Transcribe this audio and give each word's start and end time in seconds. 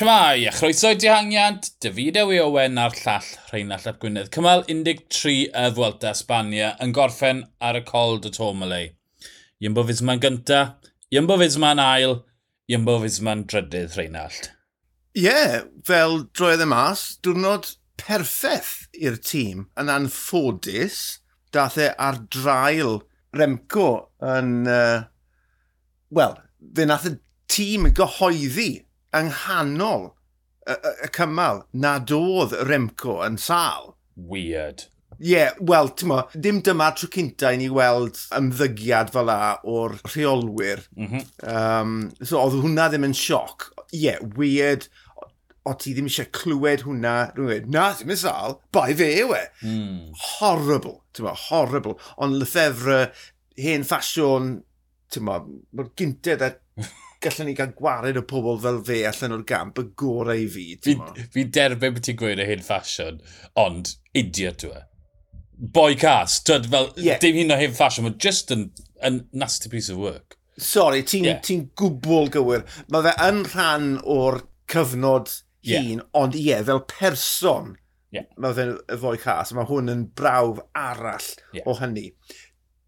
Shmai, 0.00 0.46
a 0.48 0.50
chroeso 0.50 0.88
i 0.88 0.96
dihangiad, 0.96 1.66
David 1.84 2.16
Ewi 2.16 2.38
Owen 2.40 2.78
a'r 2.80 2.94
llall 3.02 3.26
Rheinald 3.50 3.84
Ap 3.90 3.98
Gwynedd. 4.00 4.30
Cymal 4.32 4.62
13 4.64 5.50
y 5.52 5.64
Fwelta 5.76 6.14
Espania 6.14 6.70
yn 6.80 6.94
gorffen 6.96 7.42
ar 7.60 7.76
y 7.76 7.82
cold 7.84 8.24
y 8.24 8.32
Tomalei. 8.32 8.86
Iambo 9.60 9.84
Fisma'n 9.90 10.24
gynta, 10.24 10.62
Iambo 11.12 11.36
Fisma'n 11.44 11.84
ail, 11.84 12.16
Iambo 12.72 12.96
Fisma'n 13.04 13.44
drydydd 13.52 14.00
Rheinald. 14.00 14.48
Ie, 15.20 15.28
yeah, 15.28 15.60
fel 15.84 16.22
droedd 16.32 16.64
y 16.64 16.72
mas, 16.72 17.06
diwrnod 17.20 17.74
perffaith 18.00 18.88
i'r 18.96 19.20
tîm 19.20 19.66
yn 19.76 19.92
anffodus. 20.00 21.18
Dath 21.52 21.76
e 21.76 21.92
ar 22.00 22.24
drail 22.32 23.02
Remco 23.36 23.90
yn... 24.24 24.62
Uh, 24.64 25.02
Wel, 26.08 26.40
fe 26.72 26.88
nath 26.88 27.12
y 27.12 27.18
tîm 27.52 27.92
gyhoeddi 27.92 28.72
yng 29.16 29.30
nghanol 29.32 30.10
y, 30.66 30.74
y, 30.74 30.94
y 31.06 31.10
cymal 31.16 31.64
nad 31.72 32.12
oedd 32.14 32.54
Remco 32.68 33.20
yn 33.26 33.38
sal. 33.40 33.94
Weird. 34.16 34.86
Ie, 35.20 35.34
yeah, 35.34 35.56
wel, 35.68 35.90
ti'n 36.00 36.08
mo, 36.08 36.22
dim 36.32 36.62
dyma 36.64 36.86
tro 36.96 37.10
cynta 37.12 37.50
i 37.52 37.58
ni 37.60 37.66
weld 37.76 38.16
ymddygiad 38.36 39.10
fel 39.12 39.26
la 39.28 39.58
o'r 39.68 39.98
rheolwyr. 40.06 40.86
Mm 40.96 41.10
-hmm. 41.10 41.26
um, 41.52 41.98
so, 42.22 42.38
oedd 42.40 42.56
hwnna 42.62 42.88
ddim 42.88 43.04
yn 43.10 43.16
sioc. 43.16 43.68
Ie, 43.90 44.06
yeah, 44.06 44.22
weird. 44.38 44.88
O, 45.68 45.74
ti 45.76 45.92
ddim 45.92 46.08
eisiau 46.08 46.30
clywed 46.32 46.86
hwnna. 46.86 47.14
Rwy'n 47.36 47.68
na, 47.74 47.90
ddim 47.98 48.14
yn 48.14 48.22
sal, 48.22 48.56
bai 48.72 48.94
fe 48.96 49.10
yw 49.20 49.36
e. 49.36 49.42
Mm. 49.66 50.08
Horrible, 50.38 50.96
ti'n 51.12 51.28
mo, 51.28 51.36
horrible. 51.50 51.98
Ond 52.16 52.40
Lefebvre, 52.40 53.02
hen 53.60 53.84
ffasiwn, 53.84 54.54
ti'n 55.12 55.28
mo, 55.28 55.36
mae'r 55.76 55.92
gynted 56.00 56.46
a 56.46 56.54
gallwn 57.20 57.50
ni 57.50 57.54
gael 57.56 57.72
gwared 57.76 58.16
o 58.16 58.22
pobl 58.28 58.60
fel 58.62 58.78
fe 58.86 59.02
allan 59.08 59.36
o'r 59.36 59.46
gamp 59.48 59.80
y 59.80 59.86
gorau 60.02 60.36
i 60.40 60.46
fi. 60.48 60.66
Fi, 60.84 60.96
fi 61.34 61.44
derbyn 61.56 61.96
beth 61.96 62.06
ti'n 62.08 62.20
gweud 62.20 62.40
y 62.40 62.46
hyn 62.48 62.64
ffasiwn, 62.64 63.20
ond 63.60 63.94
idiot 64.16 64.64
yw 64.68 64.76
e. 64.78 64.84
Boi 65.76 65.92
cas, 66.00 66.38
dyd 66.48 66.70
fel, 66.72 66.88
yeah. 66.96 67.20
dim 67.20 67.36
hyn 67.36 67.52
o 67.52 67.58
hyn 67.60 67.76
ffasiwn, 67.76 68.08
mae 68.08 68.16
just 68.24 68.52
yn, 68.54 68.70
yn 69.04 69.24
nasty 69.36 69.68
piece 69.72 69.92
of 69.92 70.00
work. 70.00 70.38
Sorry, 70.60 71.02
ti'n 71.04 71.28
yeah. 71.28 71.42
ti 71.44 71.58
gwbl 71.76 72.32
gywir. 72.32 72.64
Mae 72.92 73.04
fe 73.04 73.12
yn 73.28 73.44
rhan 73.50 73.92
o'r 74.00 74.40
cyfnod 74.72 75.28
hun, 75.28 76.00
yeah. 76.00 76.08
ond 76.16 76.36
ie, 76.38 76.46
yeah, 76.48 76.64
fel 76.64 76.80
person, 76.88 77.74
yeah. 78.14 78.24
mae 78.40 78.56
fe'n 78.56 78.74
y 78.80 78.98
fwy 79.00 79.20
cas. 79.20 79.52
Mae 79.56 79.68
hwn 79.68 79.92
yn 79.92 80.06
brawf 80.16 80.62
arall 80.76 81.28
yeah. 81.52 81.68
o 81.68 81.76
hynny. 81.80 82.10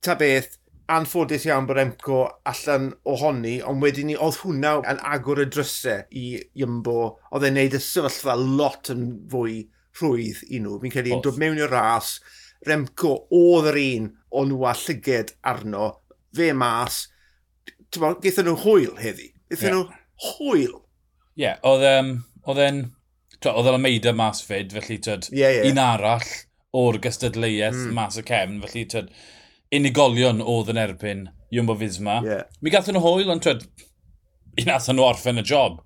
Ta 0.03 0.17
beth, 0.19 0.57
anffodus 0.93 1.47
iawn 1.49 1.67
bod 1.69 1.81
Emco 1.81 2.19
allan 2.49 2.91
ohoni, 3.09 3.57
ond 3.67 3.83
wedyn 3.85 4.11
ni, 4.11 4.17
oedd 4.17 4.41
hwnna 4.43 4.75
yn 4.93 5.01
agor 5.15 5.43
y 5.43 5.47
drysau 5.51 6.05
i 6.19 6.27
Ymbo, 6.65 6.99
oedd 7.33 7.49
e'n 7.49 7.57
neud 7.59 7.77
y 7.79 7.81
sefyllfa 7.83 8.37
lot 8.41 8.93
yn 8.95 9.07
fwy 9.33 9.63
rhwydd 9.99 10.45
i 10.51 10.61
nhw. 10.63 10.79
Fi'n 10.83 10.95
credu 10.95 11.17
yn 11.17 11.25
dod 11.25 11.41
mewn 11.41 11.61
i'r 11.63 11.73
ras, 11.73 12.17
Remco 12.67 13.17
oedd 13.35 13.73
yr 13.73 13.81
un 13.83 14.09
o'n 14.39 14.53
nhw 14.53 14.69
a 14.71 14.77
llyged 14.79 15.35
arno, 15.53 15.89
fe 16.37 16.53
mas, 16.57 17.03
geithon 17.93 18.49
nhw 18.49 18.57
hwyl 18.63 18.97
heddi. 19.03 19.33
Geithon 19.51 19.69
yeah. 19.69 19.79
nhw 19.83 20.33
hwyl. 20.39 20.79
Ie, 21.37 21.47
yeah, 21.47 21.61
oedd 21.67 21.89
um, 21.91 22.17
e'n... 22.57 22.83
Oedd 23.43 23.67
e'n 23.67 23.83
meida 23.83 24.13
mas 24.15 24.39
fyd, 24.47 24.71
felly 24.71 25.01
tyd, 25.03 25.27
yeah, 25.35 25.51
yeah. 25.51 25.65
un 25.67 25.81
arall 25.83 26.29
o'r 26.79 27.01
gystadleuaeth 27.03 27.81
mm. 27.89 27.95
mas 27.97 28.19
y 28.21 28.23
cefn, 28.29 28.61
felly 28.63 28.85
tyd, 28.93 29.09
unigolion 29.73 30.43
oedd 30.45 30.71
yn 30.73 30.81
erbyn 30.83 31.27
Jumbo 31.53 31.77
Fisma. 31.81 32.21
Yeah. 32.25 32.45
Mi 32.61 32.73
gath 32.73 32.91
nhw 32.93 33.03
hwyl, 33.05 33.33
ond 33.33 33.45
twed, 33.45 33.67
i 34.61 34.67
nath 34.69 34.89
nhw 34.93 35.05
orffen 35.07 35.41
y 35.41 35.45
job. 35.49 35.81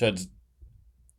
Twed, 0.00 0.26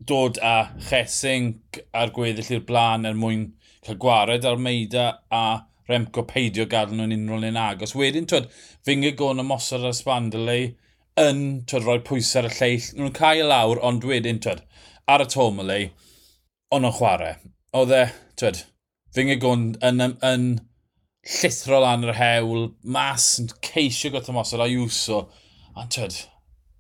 dod 0.06 0.40
a 0.44 0.56
Chesing 0.90 1.54
a'r 1.96 2.12
gweddill 2.16 2.52
i'r 2.58 2.66
blaen 2.68 3.08
er 3.08 3.16
mwyn 3.18 3.48
cael 3.86 4.00
gwared 4.02 4.46
ar 4.46 4.60
meida 4.62 5.06
a 5.32 5.46
Remco 5.90 6.24
peidio 6.26 6.66
gadw 6.66 6.96
nhw'n 6.98 7.14
unrhyw 7.14 7.46
un 7.52 7.60
agos. 7.62 7.94
Wedyn, 7.98 8.26
twed, 8.30 8.50
finge 8.86 9.12
gôn 9.18 9.42
ymosod 9.44 9.86
ar 9.86 9.94
y 9.94 9.98
yn 11.22 11.42
twed, 11.70 11.86
rhoi 11.86 12.00
pwysau 12.08 12.42
ar 12.42 12.50
y 12.50 12.54
lleill. 12.58 12.88
Nhw'n 12.98 13.14
cael 13.16 13.44
e 13.44 13.50
lawr, 13.52 13.82
ond 13.86 14.08
wedyn, 14.10 14.42
twed, 14.42 14.64
ar 15.06 15.22
y 15.22 15.28
tomolei, 15.30 15.92
ond 16.74 16.90
o'n 16.90 16.98
chwarae. 16.98 17.36
Oedd 17.78 17.94
e, 17.94 18.02
twed, 18.42 18.64
finge 19.14 19.38
gôn 19.44 19.68
yn, 19.86 20.02
yn, 20.08 20.18
yn 20.26 20.48
llithro 21.26 21.82
lan 21.82 22.06
yr 22.06 22.16
hewl, 22.20 22.70
mas 22.84 23.28
yn 23.42 23.50
ceisio 23.66 24.12
gotha 24.14 24.34
ymosod 24.34 24.62
a 24.62 24.70
iwso. 24.70 25.24
Ond 25.76 25.92
tyd, 25.96 26.20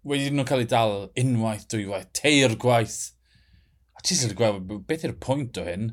wedi 0.05 0.29
nhw'n 0.29 0.47
cael 0.47 0.63
ei 0.63 0.69
dal 0.69 0.95
unwaith, 1.19 1.65
dwywaith, 1.71 2.11
teir 2.17 2.53
gwaith. 2.61 2.99
A 3.97 4.05
ti'n 4.05 4.21
sy'n 4.21 4.35
gweld, 4.37 4.69
beth 4.87 5.07
yw'r 5.07 5.17
pwynt 5.23 5.57
o 5.61 5.65
hyn? 5.65 5.89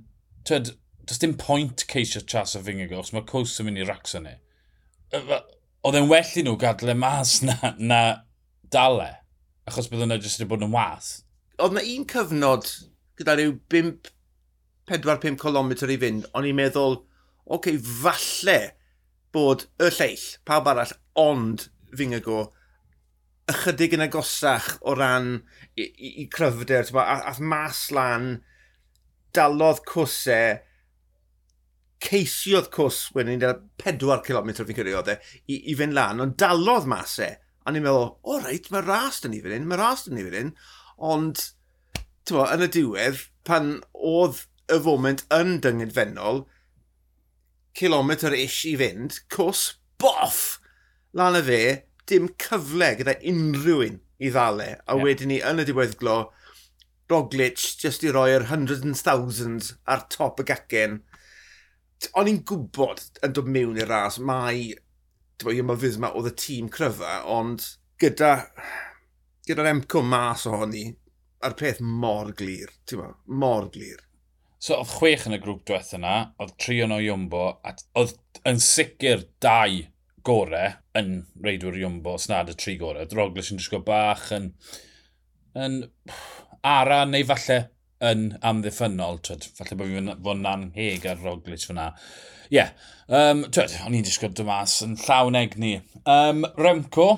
Tyd, 0.49 0.75
does 1.09 1.23
dim 1.23 1.35
pwynt 1.41 1.87
ceisio 1.91 2.23
chas 2.29 2.55
o 2.59 2.63
Fingergo, 2.65 3.01
os 3.01 3.13
mae 3.17 3.25
cws 3.29 3.59
yn 3.63 3.71
mynd 3.71 3.83
i 3.83 3.89
racso 3.89 4.21
ni. 4.23 4.35
Oedd 5.13 5.99
e'n 5.99 6.11
well 6.11 6.37
i 6.39 6.45
nhw 6.45 6.55
gadle 6.61 6.95
mas 6.99 7.41
na, 7.47 7.57
na 7.79 8.03
dale, 8.73 9.09
achos 9.69 9.89
bydd 9.91 10.05
hwnna 10.05 10.21
jyst 10.21 10.43
wedi 10.43 10.51
bod 10.53 10.67
yn 10.67 10.75
wath. 10.77 11.23
Oedd 11.63 11.77
na 11.77 11.85
un 11.95 12.05
cyfnod 12.11 12.69
gyda 13.19 13.39
rhyw 13.39 13.57
5-4-5 13.73 15.41
km 15.41 15.73
i 15.73 15.99
fynd, 16.05 16.29
o'n 16.37 16.49
i'n 16.49 16.61
meddwl, 16.61 17.01
okay, 17.47 17.79
falle 17.79 18.59
bod 19.33 19.67
y 19.81 19.91
lleill, 19.93 20.27
pawb 20.49 20.69
arall, 20.73 20.93
ond 21.19 21.69
Fingago, 21.93 22.47
ychydig 23.51 23.97
yn 23.97 24.05
agosach 24.07 24.75
o 24.87 24.95
ran 24.97 25.35
i, 25.77 25.85
i, 25.85 26.13
i 26.23 26.27
cryfder, 26.33 26.89
a, 26.97 27.17
a 27.31 27.33
mas 27.41 27.87
lan, 27.95 28.37
dalodd 29.37 29.83
cwsau, 29.89 30.61
ceisiodd 32.03 32.69
cws 32.75 33.05
wedyn 33.15 33.39
ni'n 33.39 33.65
4 33.83 34.23
km 34.27 34.53
fi'n 34.59 34.77
credu 34.77 34.95
oedd 34.99 35.13
e, 35.13 35.19
i, 35.47 35.59
i 35.71 35.77
fynd 35.79 35.97
lan, 35.97 36.23
ond 36.25 36.39
dalodd 36.41 36.89
masau. 36.91 37.31
E, 37.31 37.39
a 37.63 37.71
ni'n 37.71 37.85
meddwl, 37.85 38.09
o 38.27 38.39
reit, 38.43 38.71
mae 38.75 38.83
ras 38.83 39.21
dyn 39.23 39.37
ni 39.37 39.43
fan 39.43 39.55
hyn, 39.55 39.69
mae 39.71 39.79
ras 39.79 40.07
dyn 40.07 40.19
ni 40.19 40.25
fan 40.27 40.39
hyn. 40.39 40.49
Ond, 41.13 41.45
ti'n 42.27 42.43
yn 42.43 42.67
y 42.67 42.71
diwedd, 42.75 43.23
pan 43.47 43.77
oedd 43.95 44.43
y 44.73 44.81
foment 44.83 45.23
yn 45.35 45.61
dyngedfennol, 45.63 46.43
kilometr-ish 47.79 48.65
i 48.71 48.77
fynd, 48.81 49.19
cws 49.33 49.65
boff 50.03 50.61
lan 51.17 51.39
y 51.39 51.43
fe, 51.47 51.63
dim 52.09 52.29
cyfle 52.43 52.93
gyda 52.99 53.17
unrhyw 53.33 53.85
un 53.87 53.99
i 54.23 54.31
ddale. 54.33 54.69
A 54.87 54.97
yeah. 54.97 55.05
wedyn 55.07 55.33
ni, 55.33 55.41
yn 55.45 55.63
y 55.63 55.67
diweddglo, 55.69 56.17
Roglic 57.13 57.61
just 57.81 58.05
i 58.07 58.13
roi'r 58.15 58.47
hundreds 58.49 58.85
and 58.87 58.97
thousands 58.97 59.75
ar 59.91 60.07
top 60.13 60.41
y 60.41 60.47
gacen. 60.49 61.03
O'n 62.19 62.31
i'n 62.31 62.41
gwybod 62.49 63.03
yn 63.23 63.35
dod 63.37 63.51
mewn 63.53 63.79
i'r 63.79 63.91
ras, 63.93 64.17
mae 64.19 64.73
dyma 65.39 65.59
yma 65.61 65.77
fydd 65.79 65.99
yma 66.01 66.13
oedd 66.17 66.33
y 66.33 66.35
tîm 66.41 66.71
cryfa, 66.73 67.21
ond 67.29 67.67
gyda 68.03 68.33
gyda'r 69.47 69.73
emco 69.73 70.03
mas 70.07 70.47
ohoni, 70.47 70.87
a'r 71.43 71.55
peth 71.59 71.81
mor 71.83 72.33
glir, 72.39 72.71
ti'n 72.87 73.15
mor 73.27 73.69
glir. 73.75 74.01
So 74.63 74.77
oedd 74.79 74.93
chwech 74.95 75.25
yn 75.27 75.35
y 75.35 75.41
grŵp 75.43 75.65
diwethaf 75.67 75.97
yna, 75.99 76.15
oedd 76.39 76.53
tri 76.63 76.77
o'n 76.85 76.95
o 76.95 77.01
Iwmbo, 77.03 77.47
a 77.67 77.73
oedd 77.99 78.13
yn 78.47 78.61
sicr 78.63 79.25
dau 79.43 79.81
gore 80.23 80.67
yn 80.99 81.09
reidwyr 81.43 81.81
Iwmbo, 81.81 82.13
os 82.15 82.29
nad 82.31 82.53
y 82.53 82.55
tri 82.55 82.77
gore. 82.79 83.03
Oedd 83.03 83.17
Roglic 83.19 83.51
yn 83.51 83.59
disgo 83.59 83.81
bach, 83.83 84.29
yn, 84.37 84.53
yn 85.59 85.81
ara 86.63 87.01
neu 87.11 87.27
falle 87.27 87.59
yn 88.07 88.29
amddiffynol, 88.47 89.19
Twyd, 89.27 89.49
falle 89.59 89.81
bod 89.81 89.91
fi'n 89.97 90.13
fod 90.15 90.39
yn 90.39 90.49
anheg 90.53 91.11
ar 91.11 91.19
Roglic 91.27 91.67
fyna. 91.67 91.89
Ie, 92.53 92.61
yeah. 92.61 92.71
um, 93.11 93.43
twyd, 93.51 93.75
o'n 93.83 93.99
i'n 93.99 94.07
disgwyl 94.07 94.39
dymas 94.39 94.77
yn 94.87 94.95
llawn 95.03 95.39
egni. 95.43 95.75
Um, 96.07 96.47
Remco, 96.55 97.09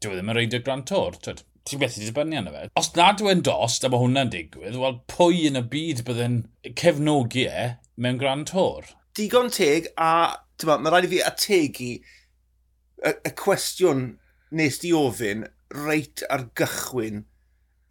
dwi 0.00 0.14
e 0.14 0.16
ddim 0.16 0.32
yn 0.32 0.40
reidio 0.40 0.64
Grand 0.64 0.88
Tour, 0.88 1.20
twyd 1.20 1.44
ti'n 1.66 1.82
gallu 1.82 2.08
dibynnu 2.08 2.38
arno 2.40 2.52
fe. 2.54 2.68
Os 2.80 2.92
nad 2.96 3.22
yw'n 3.22 3.42
dost, 3.46 3.84
a 3.84 3.90
mae 3.90 4.02
hwnna'n 4.02 4.32
digwydd, 4.32 4.78
wel 4.80 5.00
pwy 5.10 5.46
yn 5.50 5.60
y 5.60 5.64
byd 5.72 6.04
byddai'n 6.06 6.38
cefnogi 6.78 7.46
e 7.50 7.66
mewn 8.00 8.20
gran 8.20 8.44
tor? 8.48 8.88
Digon 9.16 9.50
teg, 9.54 9.90
a 9.96 10.10
ma, 10.68 10.78
mae 10.78 10.92
rhaid 10.92 11.08
i 11.08 11.12
fi 11.14 11.22
ategu 11.26 11.90
y, 11.96 13.12
y 13.12 13.32
cwestiwn 13.42 14.06
nes 14.56 14.78
di 14.82 14.92
ofyn 14.96 15.46
reit 15.74 16.22
ar 16.30 16.46
gychwyn 16.58 17.24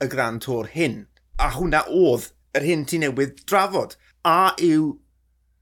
y 0.01 0.09
gran 0.11 0.39
tor 0.43 0.71
hyn. 0.73 1.05
A 1.41 1.51
hwnna 1.57 1.83
oedd 1.91 2.31
yr 2.55 2.67
hyn 2.67 2.85
ti 2.87 3.01
newydd 3.01 3.43
drafod. 3.49 3.97
A 4.25 4.55
yw 4.63 4.95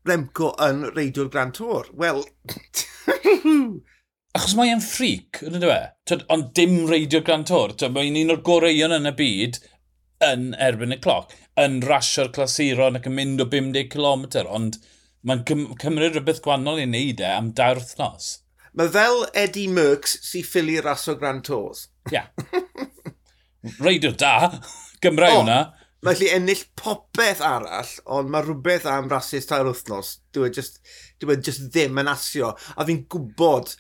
Remco 0.04 0.50
yn 0.60 0.84
reidio'r 0.92 1.30
gran 1.32 1.54
tor? 1.56 1.88
Wel, 1.96 2.26
Achos 4.34 4.56
mae 4.58 4.72
e'n 4.74 4.82
ffric, 4.82 5.44
yn 5.46 5.60
ydy 5.60 5.70
e? 5.70 6.18
ond 6.34 6.48
dim 6.58 6.88
reidio 6.90 7.20
Grand 7.26 7.46
Tour. 7.46 7.76
Mae'n 7.94 8.16
un 8.18 8.34
o'r 8.34 8.42
goreion 8.46 8.96
yn 8.96 9.06
y 9.06 9.14
byd 9.20 9.60
yn 10.26 10.48
erbyn 10.58 10.96
y 10.96 10.98
cloc, 11.04 11.36
yn 11.60 11.82
rasio'r 11.86 12.32
clasuron 12.34 12.98
ac 12.98 13.06
yn 13.10 13.14
mynd 13.20 13.44
o 13.44 13.48
50 13.52 13.92
km, 13.94 14.24
ond 14.50 14.80
mae'n 15.22 15.44
cymryd 15.84 16.18
rhywbeth 16.18 16.42
gwannol 16.46 16.82
i 16.82 16.88
wneud 16.88 17.22
e 17.22 17.30
am 17.30 17.52
dair 17.60 17.78
wythnos. 17.78 18.32
Mae 18.74 18.90
fel 18.96 19.22
Eddie 19.38 19.70
Merckx 19.70 20.18
sy'n 20.26 20.50
ffili 20.50 20.80
raso 20.82 21.14
Grand 21.20 21.46
Tours. 21.46 21.86
Ia. 22.10 22.24
Yeah. 22.24 22.66
Reidio 23.86 24.16
da, 24.18 24.34
Gymraeg 25.04 25.38
hwnna. 25.44 25.60
Mae 26.04 26.18
lli 26.18 26.34
ennill 26.34 26.66
popeth 26.80 27.46
arall, 27.46 27.94
ond 28.18 28.34
mae 28.34 28.44
rhywbeth 28.44 28.90
am 28.90 29.14
rasus 29.14 29.46
tair 29.48 29.70
wythnos. 29.70 30.18
Dwi'n 30.34 30.50
e 30.50 30.58
just, 30.58 30.82
dwi 31.22 31.38
e 31.38 31.46
just 31.46 31.70
ddim 31.70 32.02
yn 32.02 32.10
asio. 32.12 32.56
A 32.74 32.90
fi'n 32.90 33.06
gwybod 33.14 33.78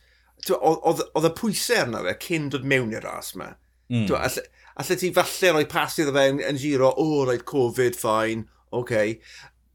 oedd 0.51 1.27
y 1.29 1.33
pwysau 1.37 1.83
arno 1.85 2.03
fe 2.03 2.15
cyn 2.27 2.49
dod 2.51 2.67
mewn 2.67 2.93
i'r 2.95 3.05
ras 3.07 3.33
yma. 3.37 3.53
Mm. 3.93 4.07
Alla 4.09 4.97
ti 4.97 5.11
falle 5.13 5.51
roi 5.53 5.65
pas 5.69 5.97
iddo 6.01 6.13
fe 6.15 6.27
yn, 6.31 6.39
yn 6.43 6.59
giro, 6.59 6.89
o, 6.89 7.03
oh, 7.03 7.25
roed 7.29 7.45
Covid, 7.49 7.97
ffain, 7.99 8.47
oce. 8.73 8.81
Okay. 8.81 9.17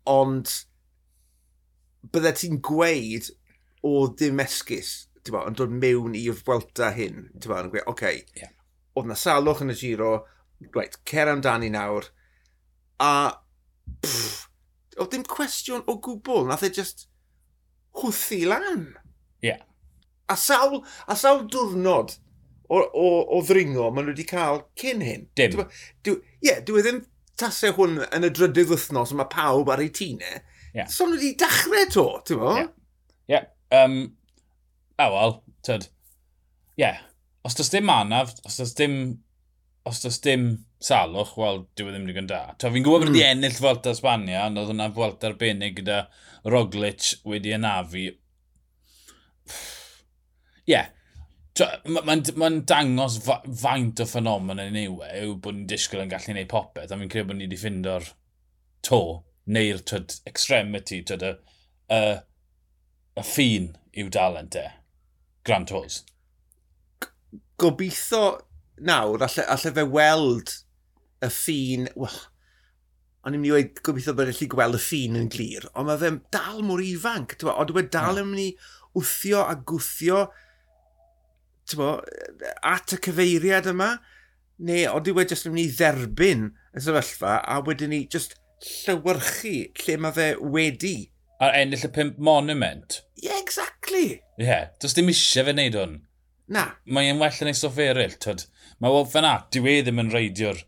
Ond 0.08 0.54
byddai 2.12 2.34
ti'n 2.38 2.58
gweud 2.64 3.30
o 3.86 4.08
ddim 4.10 4.42
esgus 4.42 4.94
yn 5.28 5.56
dod 5.58 5.72
mewn 5.72 6.16
i'r 6.18 6.40
welta 6.48 6.90
hyn. 6.96 7.28
Bo, 7.44 7.60
yn 7.60 7.70
gweud, 7.72 7.84
oce, 7.84 7.92
okay, 7.92 8.24
yeah. 8.38 8.54
oedd 8.96 9.10
na 9.10 9.16
salwch 9.18 9.62
yn 9.64 9.74
y 9.74 9.76
giro, 9.78 10.12
reit, 10.74 10.96
cer 11.08 11.30
amdani 11.30 11.68
nawr, 11.70 12.08
a 13.04 13.12
pff, 14.02 14.48
oedd 14.98 15.12
dim 15.12 15.26
cwestiwn 15.28 15.84
o 15.86 15.98
gwbl, 16.02 16.48
nath 16.48 16.64
e 16.66 16.72
just 16.74 17.06
hwthu 18.00 18.40
lan. 18.48 18.88
Ie. 19.44 19.52
Yeah 19.52 19.67
a 20.28 20.36
sawl, 20.36 20.82
a 21.08 21.16
sawl 21.16 21.44
diwrnod 21.50 22.16
o, 22.68 22.80
o, 22.80 23.06
o 23.36 23.40
ddringo 23.46 23.88
maen 23.90 24.08
nhw 24.08 24.14
wedi 24.14 24.26
cael 24.28 24.62
cyn 24.80 25.04
hyn. 25.04 25.26
Dim. 25.38 25.62
Ie, 25.62 26.18
yeah, 26.44 26.60
dwi 26.64 26.84
ddim 26.84 27.02
tasau 27.40 27.74
hwn 27.78 28.00
yn 28.04 28.26
y 28.28 28.32
drydydd 28.34 28.72
wythnos 28.72 29.14
mae 29.16 29.30
pawb 29.32 29.70
ar 29.72 29.82
ei 29.82 29.92
tînau. 29.94 30.40
Yeah. 30.74 30.90
So 30.92 31.06
nhw 31.06 31.16
wedi 31.16 31.34
dechrau 31.40 31.88
to, 31.94 32.06
ti'n 32.28 32.42
fo? 32.42 32.54
Ie. 32.54 32.66
Yeah. 33.32 33.48
yeah. 33.72 33.84
Um, 33.84 33.98
a 34.98 35.08
wel, 35.12 35.38
tyd, 35.66 35.88
ie, 35.88 36.84
yeah. 36.84 37.02
os 37.46 37.56
does 37.58 37.72
dim 37.72 37.90
anaf, 37.92 38.34
os 38.48 38.60
does 38.60 38.74
dim, 38.76 38.96
os 39.88 40.02
does 40.04 40.20
dim 40.24 40.48
salwch, 40.84 41.34
wel, 41.40 41.64
dyw 41.78 41.90
e 41.90 41.94
ddim 41.94 42.06
digon 42.08 42.28
da. 42.30 42.42
To, 42.60 42.70
fi'n 42.74 42.84
gwybod 42.86 43.06
bod 43.06 43.12
wedi 43.12 43.24
mm. 43.24 43.32
ennill 43.32 43.58
Fwelta 43.58 43.94
Sbania, 43.96 44.44
ond 44.46 44.60
oedd 44.60 44.72
hwnna 44.72 44.90
Fwelta 44.96 45.30
arbennig 45.30 45.78
gyda 45.80 46.02
Roglic 46.48 47.14
wedi 47.28 47.54
anafu, 47.56 48.10
Ie. 50.68 50.74
yeah, 50.74 50.88
mae'n 51.88 52.22
ma, 52.36 52.42
ma 52.42 52.48
dangos 52.70 53.16
fa 53.24 53.38
faint 53.62 54.02
o 54.02 54.06
ffenomen 54.06 54.60
yn 54.62 54.76
ei 54.78 54.90
e, 54.90 55.22
yw 55.24 55.36
bod 55.42 55.56
ni'n 55.56 55.68
disgwyl 55.70 56.04
yn 56.04 56.12
gallu 56.12 56.30
gwneud 56.30 56.50
popeth, 56.50 56.92
a 56.92 56.98
fi'n 57.00 57.10
credu 57.12 57.30
bod 57.30 57.38
ni 57.38 57.48
wedi 57.48 57.58
ffindio'r 57.58 58.10
to, 58.86 59.00
neu'r 59.48 59.80
extremity, 60.28 61.00
twyd, 61.08 61.24
y, 61.24 61.32
y, 61.96 62.00
y 63.18 63.24
ffin 63.26 63.72
i'w 63.98 64.12
dalent 64.12 64.58
e. 64.60 64.66
Grant 65.48 65.72
Hawes. 65.72 66.02
Gobeithio 67.58 68.24
nawr, 68.84 69.24
allai, 69.24 69.46
alle 69.48 69.74
fe 69.78 69.86
weld 69.88 70.58
y 71.24 71.30
ffin... 71.32 71.88
Well, 71.96 72.20
o'n 73.26 73.34
i'n 73.34 73.42
mynd 73.42 73.48
i 73.48 73.54
dweud 73.54 73.80
gobeithio 73.88 74.14
bod 74.16 74.30
allu 74.30 74.50
gweld 74.52 74.76
y 74.78 74.82
ffin 74.82 75.16
yn 75.18 75.32
glir, 75.32 75.66
ond 75.74 75.88
mae 75.88 75.98
fe'n 76.00 76.20
dal 76.34 76.60
mor 76.64 76.84
ifanc, 76.84 77.34
ond 77.42 77.72
dwi'n 77.72 77.88
hmm. 77.88 77.94
dal 77.96 78.20
yn 78.22 78.30
mynd 78.30 78.44
i 78.44 78.50
wthio 78.98 79.42
a 79.42 79.56
gwthio 79.68 80.28
bo, 81.76 81.98
at 82.64 82.94
y 82.94 82.98
cyfeiriad 83.04 83.68
yma, 83.72 83.96
neu 84.58 84.86
oedd 84.90 85.10
wedi 85.14 85.34
jyst 85.34 85.48
yn 85.48 85.54
mynd 85.54 85.64
i 85.64 85.76
dderbyn 85.78 86.48
y 86.74 86.82
sefyllfa 86.82 87.38
a 87.44 87.58
wedyn 87.66 87.92
ni 87.92 88.00
jyst 88.10 88.36
llywyrchu 88.64 89.54
lle 89.84 89.96
mae 90.02 90.16
fe 90.16 90.28
wedi. 90.56 90.96
A 91.38 91.52
ennill 91.60 91.86
y 91.86 91.90
pimp 91.94 92.18
monument. 92.18 93.02
Ie, 93.18 93.28
yeah, 93.28 93.38
exactly. 93.38 94.06
Ie, 94.38 94.46
yeah, 94.48 94.68
does 94.82 94.96
dim 94.96 95.10
eisiau 95.12 95.46
fe 95.46 95.54
wneud 95.54 95.78
hwn. 95.78 95.94
Na. 96.50 96.64
Mae'n 96.88 97.20
well 97.20 97.42
yn 97.44 97.52
ei 97.52 97.58
stoff 97.58 97.78
eraill, 97.82 98.16
tyd. 98.24 98.46
Mae 98.80 98.94
Wolf 98.94 99.12
fan 99.12 99.28
at, 99.28 99.50
diw 99.54 99.68
e 99.68 99.78
ddim 99.84 100.02
yn 100.02 100.12
reidio'r 100.14 100.64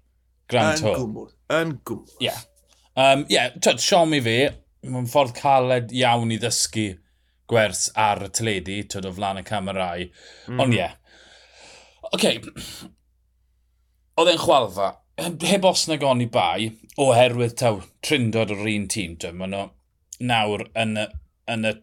Grand 0.50 0.78
Tour. 0.78 0.94
Yn 0.94 1.02
gwmwl, 1.02 1.30
yn 1.56 1.76
gwmwl. 1.88 2.16
Ie. 2.20 2.28
Yeah. 2.28 2.42
Um, 3.00 3.24
yeah, 3.32 3.54
tyd, 3.62 3.80
siom 3.82 4.14
i 4.14 4.20
fi, 4.22 4.36
mae'n 4.86 5.08
ffordd 5.10 5.34
caled 5.38 5.94
iawn 5.96 6.34
i 6.34 6.38
ddysgu 6.42 6.90
gwers 7.50 7.88
ar 7.98 8.24
y 8.26 8.30
teledu, 8.36 8.78
tyd 8.90 9.08
o 9.08 9.12
flan 9.16 9.42
y 9.42 9.44
camerau. 9.46 10.06
Mm. 10.48 10.64
Ond 10.64 10.76
ie. 10.76 10.80
Yeah. 10.80 10.96
Oce, 12.10 12.14
okay. 12.14 12.40
oedd 14.20 14.32
e'n 14.32 14.40
chwalfa. 14.40 14.94
Heb 15.20 15.66
os 15.68 15.84
na 15.88 15.98
goni 16.00 16.26
bai, 16.32 16.70
oherwydd 17.00 17.58
taw 17.60 17.82
trindod 18.06 18.54
o'r 18.54 18.68
un 18.72 18.88
tîm. 18.90 19.18
Maen 19.36 19.54
nhw 19.54 19.66
nawr 20.30 20.66
yn 20.78 20.96
y, 21.00 21.06
yn 21.52 21.68
y 21.68 21.74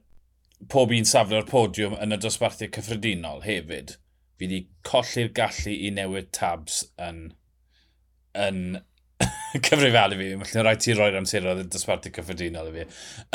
pob 0.72 0.94
un 0.96 1.08
safle 1.08 1.40
o'r 1.40 1.50
podiwm 1.50 1.98
yn 2.02 2.16
y 2.16 2.20
dosbarthiau 2.22 2.74
cyffredinol 2.74 3.44
hefyd. 3.46 3.96
Fi 4.38 4.46
wedi 4.46 4.62
colli'r 4.86 5.32
gallu 5.38 5.74
i 5.74 5.92
newid 5.94 6.30
tabs 6.36 6.84
yn, 7.02 7.22
yn 8.38 8.64
cyfrifalu 9.68 10.20
fi. 10.20 10.32
Felly 10.44 10.66
rhaid 10.66 10.84
ti 10.86 10.98
roi'r 10.98 11.20
amseroedd 11.22 11.64
y 11.66 11.70
dosbarthiau 11.74 12.18
cyffredinol 12.18 12.72
i 12.72 12.76
fi. 12.78 12.88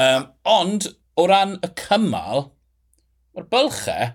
Um, 0.02 0.28
ond, 0.50 0.90
o 1.18 1.26
ran 1.28 1.58
y 1.60 1.70
cymal, 1.78 2.46
mae'r 3.36 3.48
bylchau, 3.52 4.12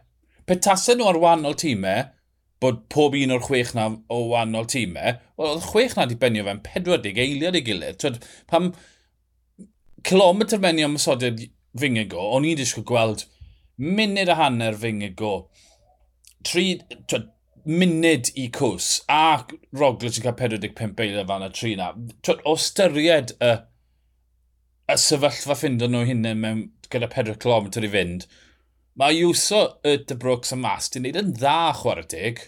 pe 0.48 0.58
tasen 0.64 1.02
nhw 1.02 1.10
ar 1.12 1.20
wahanol 1.22 1.58
tîmau, 1.60 2.08
bod 2.64 2.84
pob 2.94 3.16
un 3.18 3.36
o'r 3.36 3.44
chwech 3.46 3.74
na 3.78 3.88
o 4.10 4.20
wahanol 4.32 4.66
tîmau, 4.70 5.18
wel, 5.38 5.54
oedd 5.54 5.68
chwech 5.70 5.96
na 5.98 6.08
wedi 6.08 6.20
benio 6.22 6.46
fe'n 6.48 6.64
40 6.66 7.22
eiliad 7.24 7.58
i 7.60 7.64
gilydd. 7.66 8.00
Twyd, 8.02 8.20
pam 8.50 8.72
kilometr 10.08 10.62
menio 10.64 10.90
am 10.90 10.98
ysodid 10.98 11.48
Fingigo, 11.78 12.24
o'n 12.34 12.48
i'n 12.48 12.58
disgwyl 12.58 12.88
gweld 12.90 13.26
munud 13.78 14.32
a 14.34 14.38
hanner 14.40 14.78
Fingigo, 14.82 15.34
tri, 16.48 16.80
twyd, 17.06 17.30
munud 17.68 18.32
i 18.40 18.48
cws, 18.56 19.02
a 19.12 19.44
Roglic 19.76 20.18
yn 20.22 20.24
cael 20.24 20.38
45 20.40 21.02
eiliad 21.04 21.28
fan 21.30 21.46
y 21.46 21.50
tri 21.54 21.74
na. 21.78 21.92
Twyd, 22.24 22.42
o 22.48 22.56
styried 22.64 23.36
y, 23.44 23.52
y 24.88 24.98
sefyllfa 25.04 25.58
ffindo 25.60 25.92
nhw 25.92 26.06
hynny 26.08 26.34
mewn 26.40 26.64
gyda 26.94 27.10
4 27.14 27.38
km 27.44 27.72
i 27.84 27.92
fynd. 27.94 28.28
Mae 28.98 29.20
Iwso 29.22 29.62
y 29.86 29.98
De 30.10 30.16
Brooks 30.18 30.54
a 30.56 30.58
Mas 30.58 30.90
di 30.90 31.02
wneud 31.02 31.20
yn 31.22 31.34
dda 31.38 31.74
chwarae 31.78 32.08
dig. 32.10 32.40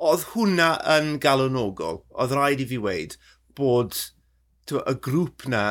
Oedd 0.00 0.30
hwnna 0.30 0.70
yn 0.96 1.18
galonogol. 1.20 2.00
Oedd 2.16 2.32
rhaid 2.36 2.62
i 2.64 2.68
fi 2.70 2.78
weid 2.80 3.18
bod 3.58 3.98
tywa, 4.70 4.86
y 4.88 4.96
grŵp 5.04 5.44
na 5.52 5.64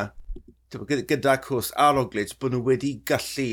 tywa, 0.69 0.85
gyda 1.09 1.39
cwrs 1.45 1.71
a 1.81 1.89
Roglic 1.95 2.35
bod 2.39 2.53
nhw 2.53 2.61
wedi 2.67 2.93
gallu 3.09 3.49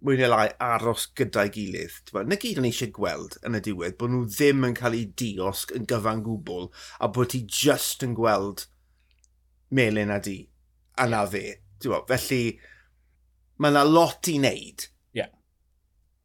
mwy 0.00 0.16
neu 0.16 0.30
lai 0.32 0.48
aros 0.64 1.06
gyda'i 1.18 1.52
gilydd. 1.54 2.00
Tywa, 2.08 2.24
na 2.24 2.38
gyd 2.40 2.58
o'n 2.60 2.68
eisiau 2.70 2.92
gweld 2.96 3.36
yn 3.46 3.58
y 3.58 3.62
diwedd 3.66 3.98
bod 4.00 4.14
nhw 4.14 4.24
ddim 4.32 4.66
yn 4.70 4.76
cael 4.78 4.96
eu 4.96 5.06
diosg 5.22 5.74
yn 5.76 5.86
gyfan 5.90 6.24
gwbl 6.26 6.70
a 6.98 7.10
bod 7.12 7.32
ti 7.34 7.44
just 7.44 8.04
yn 8.06 8.16
gweld 8.18 8.66
melyn 9.76 10.10
a 10.10 10.18
di 10.24 10.38
a 10.98 11.06
na 11.08 11.22
fe. 11.30 11.60
Tywa, 11.80 12.02
felly, 12.08 12.58
mae 13.60 13.74
yna 13.74 13.84
lot 13.84 14.30
i 14.30 14.38
wneud. 14.40 14.86
Yeah. 15.16 15.30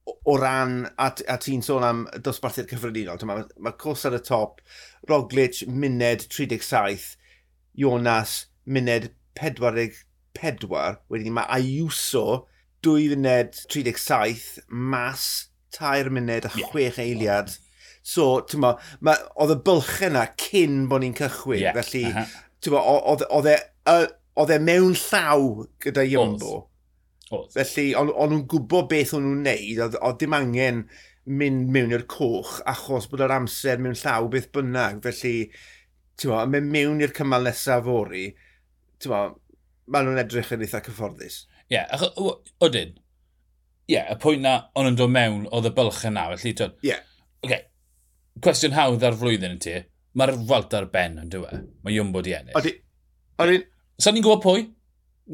O, 0.07 0.15
o 0.31 0.37
ran, 0.39 0.85
a, 1.01 1.11
a 1.11 1.37
ti'n 1.41 1.63
sôn 1.65 1.85
am 1.85 2.05
dosbarthu'r 2.23 2.69
cyffredinol, 2.71 3.21
mae 3.27 3.45
ma 3.65 3.75
cwrs 3.81 4.07
ar 4.09 4.17
y 4.17 4.23
top, 4.23 4.63
Roglic, 5.09 5.63
muned 5.67 6.27
37, 6.31 7.15
Jonas, 7.81 8.45
muned 8.65 9.11
44, 9.39 11.01
wedyn 11.11 11.35
mae 11.35 11.49
Ayuso, 11.59 12.45
2 12.85 13.09
funed 13.11 13.59
37, 13.67 14.63
mas 14.69 15.49
3 15.75 16.13
muned 16.13 16.47
a 16.47 16.53
6 16.53 16.79
yeah. 16.79 16.99
eiliad. 17.03 17.55
So, 18.05 18.45
ti'n 18.45 18.61
ma, 18.61 18.75
ma 19.01 19.15
oedd 19.41 19.55
y 19.55 19.59
bylch 19.65 19.97
yna 20.05 20.27
cyn 20.39 20.85
bod 20.91 21.01
ni'n 21.03 21.17
cychwyn, 21.17 21.63
yeah. 21.63 21.75
felly, 21.75 22.05
uh 22.11 22.19
-huh. 22.21 22.37
ti'n 22.61 22.75
ma, 22.77 22.83
oedd 24.35 24.53
e 24.53 24.59
mewn 24.61 24.95
llaw 25.01 25.65
gyda 25.83 26.05
Iombo 26.05 26.67
suppose. 27.43 27.73
Felly, 27.75 27.87
o'n 27.99 28.11
nhw'n 28.31 28.45
gwybod 28.51 28.89
beth 28.91 29.13
o'n 29.17 29.25
nhw'n 29.25 29.45
neud, 29.45 29.97
o 30.01 30.11
dim 30.19 30.35
angen 30.37 30.83
mynd 31.25 31.71
mewn 31.73 31.93
i'r 31.95 32.05
coch 32.09 32.59
achos 32.69 33.07
bod 33.09 33.23
yr 33.25 33.33
amser 33.33 33.81
mewn 33.81 33.97
llaw 33.97 34.27
beth 34.33 34.51
bynnag. 34.55 35.01
Felly, 35.05 35.49
ti'n 36.21 36.53
mynd 36.53 36.71
mewn 36.73 37.01
i'r 37.03 37.15
cymal 37.17 37.47
nesaf 37.47 37.85
fori, 37.87 38.27
ti'n 39.01 39.13
mo, 39.13 39.23
maen 39.91 40.09
nhw'n 40.09 40.21
edrych 40.23 40.53
yn 40.55 40.65
eitha 40.65 40.83
cyfforddus. 40.85 41.41
Ie, 41.65 41.79
yeah, 41.79 42.05
odyn, 42.61 42.93
ie, 42.95 43.95
yeah, 43.95 44.11
y 44.13 44.19
pwynt 44.21 44.45
na 44.45 44.55
o'n 44.77 44.89
nhw'n 44.89 44.99
dod 45.01 45.13
mewn 45.13 45.45
oedd 45.49 45.69
y 45.71 45.73
bylch 45.77 46.05
yna, 46.09 46.29
felly 46.35 46.55
ti'n... 46.57 46.77
Ie. 46.85 46.93
Yeah. 46.93 47.03
Okay. 47.45 47.65
Cwestiwn 48.45 48.75
hawdd 48.75 49.05
ar 49.05 49.17
flwyddyn 49.17 49.55
yn 49.55 49.61
ti, 49.63 49.77
mae'r 50.17 50.37
Walter 50.49 50.83
ar 50.83 50.91
ben 50.93 51.19
yn 51.21 51.29
dweud, 51.33 51.69
mae 51.85 51.93
Jumbo 51.95 52.21
di 52.25 52.33
ennill. 52.37 52.57
Odyn, 52.59 52.81
odyn... 53.41 53.65
Sa'n 53.95 54.17
ni'n 54.17 54.25
gwybod 54.25 54.41
pwy? 54.43 54.63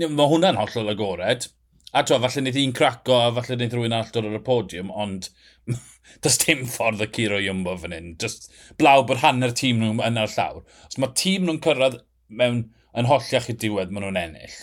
Mae 0.06 0.28
hwnna'n 0.30 0.60
hollol 0.60 0.92
agored, 0.92 1.48
A 1.92 2.04
to, 2.08 2.16
falle 2.24 2.40
wneud 2.40 2.58
un 2.62 2.72
craco 2.76 3.18
a 3.20 3.32
falle 3.36 3.58
wneud 3.58 3.74
rhywun 3.76 3.96
all 3.98 4.12
dod 4.16 4.28
ar 4.30 4.38
y 4.38 4.44
podiwm, 4.46 4.92
ond 5.04 5.28
does 6.24 6.38
dim 6.40 6.64
ffordd 6.72 7.04
y 7.04 7.08
Ciro 7.18 7.40
Iwmbo 7.44 7.76
fan 7.82 7.96
hyn. 7.96 8.14
Just 8.22 8.48
blaw 8.80 9.04
bod 9.08 9.20
hanner 9.26 9.52
tîm 9.58 9.82
nhw 9.82 9.98
yn 10.08 10.20
ar 10.22 10.32
llawr. 10.32 10.62
Os 10.88 11.00
mae 11.02 11.12
tîm 11.20 11.48
nhw'n 11.48 11.60
cyrraedd 11.66 12.00
mewn 12.42 12.64
yn 12.98 13.10
hollach 13.12 13.50
i 13.52 13.58
diwedd, 13.60 13.92
maen 13.92 14.08
nhw'n 14.08 14.22
ennill. 14.24 14.58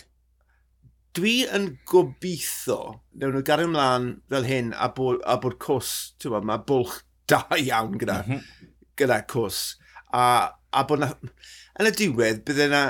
Dwi 1.17 1.35
yn 1.53 1.71
gobeithio, 1.89 2.79
newn 3.21 3.37
nhw 3.37 3.45
gario 3.45 3.69
ymlaen 3.69 4.11
fel 4.33 4.49
hyn 4.49 4.73
a 4.73 4.89
bod, 4.97 5.21
a 5.25 5.37
bod 5.41 5.59
cws, 5.61 5.93
ti'n 6.21 6.33
bod, 6.33 6.49
mae 6.49 6.65
bwlch 6.69 6.99
da 7.29 7.43
iawn 7.57 7.97
gyda, 8.01 8.21
mm 8.25 8.31
-hmm. 8.39 8.69
gyda 8.97 9.21
cws. 9.29 9.63
A, 10.09 10.23
a 10.73 10.85
bod 10.89 11.05
na, 11.05 11.13
yn 11.77 11.89
y 11.89 11.93
diwedd, 12.01 12.41
bydde 12.47 12.69
yna 12.71 12.85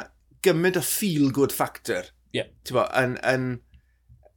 gymaint 0.47 0.79
o 0.79 0.83
feel-good 0.83 1.55
factor. 1.55 2.13
Yeah. 2.35 2.51
Ti'n 2.63 2.79
bod, 2.79 2.91
yn, 2.99 3.19
yn, 3.27 3.49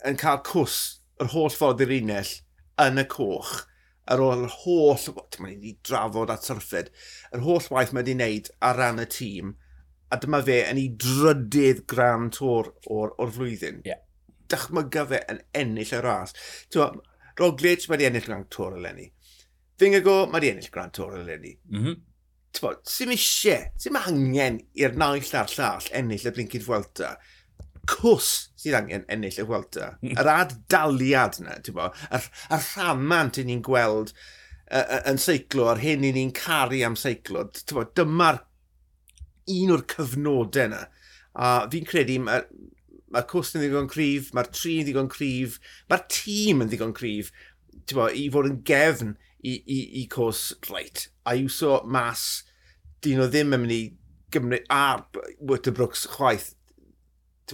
yn 0.08 0.18
cael 0.20 0.40
cws 0.46 0.78
yr 1.22 1.32
holl 1.34 1.52
ffordd 1.54 1.84
i'r 1.84 1.94
unell 2.00 2.32
yn 2.82 3.02
y 3.02 3.06
coch 3.10 3.52
ar 4.10 4.22
ôl 4.22 4.44
yr 4.46 4.54
holl, 4.64 4.98
ti'n 5.30 5.46
mynd 5.46 5.66
i 5.66 5.76
drafod 5.86 6.32
a 6.32 6.36
syrffed, 6.42 6.90
yr 7.34 7.44
holl 7.46 7.68
waith 7.70 7.92
mae 7.94 8.02
wedi 8.02 8.16
wneud 8.16 8.50
ar 8.68 8.78
ran 8.80 9.02
y 9.02 9.06
tîm, 9.06 9.54
a 10.12 10.18
dyma 10.20 10.42
fe 10.44 10.58
yn 10.68 10.80
ei 10.80 10.90
drydydd 11.00 11.84
gran 11.88 12.28
tor 12.34 12.72
o'r, 12.90 13.14
or 13.16 13.32
flwyddyn. 13.32 13.80
Yeah. 13.88 14.02
Dychmyga 14.52 15.06
fe 15.08 15.22
yn 15.32 15.40
ennill 15.56 15.94
y 15.96 16.00
ras. 16.04 16.34
Tewa, 16.72 16.90
Roglic 17.38 17.86
mae 17.86 17.96
wedi 17.96 18.08
ennill 18.10 18.26
gran 18.26 18.48
tor 18.52 18.76
eleni. 18.76 19.08
Fingago 19.80 20.18
mae 20.26 20.40
wedi 20.40 20.52
ennill 20.52 20.72
gran 20.74 20.92
tor 20.92 21.14
eleni. 21.16 21.54
Mm 21.70 21.84
-hmm. 21.84 22.00
Tewa, 22.52 22.74
sy'n 22.94 23.14
eisiau, 23.14 23.70
sy'n 23.80 23.96
angen 24.02 24.58
i'r 24.76 24.98
naill 25.00 25.32
ar 25.40 25.48
llall 25.54 25.88
ennill 25.96 26.28
y 26.28 26.34
blincyd 26.36 26.66
fwelta? 26.66 27.14
cws 27.90 28.30
sydd 28.62 28.76
angen 28.78 29.04
ennill 29.10 29.40
y 29.42 29.46
Welta. 29.48 29.92
Hmm. 30.00 30.14
Yr 30.20 30.30
adaliad 30.36 31.40
yna, 31.42 31.58
ti'n 31.64 31.76
bo, 31.76 31.90
y, 31.90 32.22
y 32.22 32.60
rhamant 32.60 33.40
i 33.40 33.46
ni'n 33.48 33.62
gweld 33.66 34.12
uh, 34.14 35.00
yn 35.10 35.20
seiclo 35.22 35.68
a'r 35.70 35.82
hyn 35.82 36.06
i 36.06 36.12
ni'n 36.14 36.34
caru 36.36 36.82
am 36.86 36.98
seiclo. 36.98 37.48
Bo, 37.72 37.86
dyma'r 37.98 38.42
un 39.52 39.74
o'r 39.74 39.86
cyfnodau 39.90 40.68
yna. 40.68 40.84
A 41.32 41.52
fi'n 41.72 41.88
credu 41.88 42.18
mae'r 42.22 42.46
ma 43.12 43.24
cwst 43.28 43.58
yn 43.58 43.64
ddigon 43.64 43.90
cryf, 43.92 44.30
mae'r 44.36 44.48
tri 44.54 44.78
yn 44.80 44.86
ddigon 44.88 45.10
cryf, 45.12 45.58
mae'r 45.90 46.06
tîm 46.12 46.62
yn 46.64 46.70
ddigon 46.70 46.94
cryf 46.96 47.32
bo, 47.92 48.06
i 48.08 48.28
fod 48.32 48.48
yn 48.48 48.62
gefn 48.68 49.16
i, 49.42 49.58
i, 49.58 49.78
i 50.00 50.06
cws, 50.12 50.52
reit. 50.70 51.08
A 51.28 51.34
iwso 51.38 51.80
mas 51.84 52.44
dyn 53.04 53.18
nhw 53.20 53.28
ddim 53.28 53.56
yn 53.56 53.64
mynd 53.64 53.76
i 53.76 53.82
gymryd 54.32 54.68
ar 54.72 55.04
Wetterbrooks 55.42 56.06
chwaith 56.14 56.52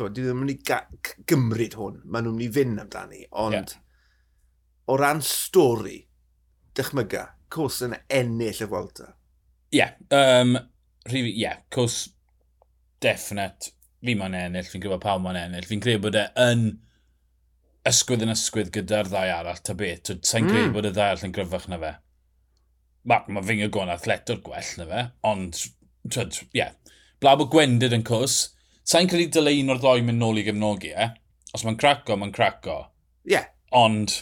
dwi 0.06 0.24
ddim 0.24 0.42
yn 0.42 0.46
mynd 0.46 0.54
i 0.54 1.22
gymryd 1.28 1.76
hwn, 1.78 2.00
maen 2.04 2.26
nhw'n 2.26 2.36
mynd 2.38 2.46
i 2.46 2.52
fynd 2.54 2.82
amdani, 2.82 3.24
ond 3.42 3.56
yeah. 3.56 3.76
o 4.88 4.96
ran 5.00 5.22
stori, 5.24 5.98
dychmyga, 6.78 7.24
cws 7.52 7.82
yn 7.88 7.96
ennill 8.20 8.62
y 8.64 8.68
Vuelta. 8.70 9.12
Ie, 9.68 9.80
yeah, 9.80 9.94
um, 10.14 10.56
rhif, 11.08 11.30
yeah, 11.34 11.62
cws 11.74 12.00
definite, 13.04 13.72
fi 14.04 14.14
ma'n 14.18 14.36
ennill, 14.38 14.68
fi'n 14.68 14.84
gwybod 14.84 15.02
pawb 15.02 15.24
ma'n 15.24 15.40
ennill, 15.40 15.66
fi'n 15.68 15.82
credu 15.82 16.04
bod 16.06 16.18
e 16.18 16.26
yn 16.44 16.68
ysgwydd 17.88 18.26
yn 18.26 18.34
ysgwydd 18.34 18.74
gyda'r 18.74 19.08
ddau 19.10 19.32
arall, 19.38 19.62
ta 19.64 19.74
beth, 19.78 20.12
sa'n 20.20 20.44
mm. 20.44 20.52
credu 20.52 20.76
bod 20.76 20.88
y 20.90 20.92
ddau 20.94 21.12
arall 21.12 21.26
yn 21.28 21.34
gryfach 21.36 21.66
na 21.72 21.80
fe. 21.82 21.94
Mae 23.08 23.32
ma 23.32 23.42
fi'n 23.44 23.62
gwybod 23.62 23.74
gwn 23.78 23.92
athlet 23.94 24.32
gwell 24.44 24.72
na 24.80 24.86
fe, 24.92 25.02
ond, 25.30 25.64
ie, 26.12 26.60
yeah. 26.60 26.72
blab 27.22 27.42
o 27.42 27.48
gwendid 27.50 27.96
yn 27.96 28.04
cws, 28.06 28.40
Sa'n 28.88 29.08
credu 29.10 29.28
dyle 29.36 29.52
un 29.60 29.74
o'r 29.74 29.80
ddoi 29.82 30.00
mynd 30.00 30.22
nôl 30.22 30.38
i 30.40 30.42
gefnogi, 30.46 30.94
e? 30.96 31.10
Os 31.52 31.60
mae'n 31.64 31.76
craco, 31.80 32.14
mae'n 32.16 32.32
craco. 32.32 32.76
Ie. 33.26 33.34
Yeah. 33.34 33.50
Ond, 33.76 34.14